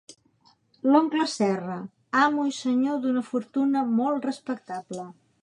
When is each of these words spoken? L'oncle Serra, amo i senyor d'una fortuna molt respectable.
L'oncle 0.93 1.27
Serra, 1.33 1.75
amo 2.23 2.47
i 2.53 2.57
senyor 2.61 2.99
d'una 3.05 3.25
fortuna 3.29 3.87
molt 4.01 4.29
respectable. 4.31 5.07